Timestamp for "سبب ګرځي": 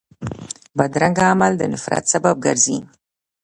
2.13-2.77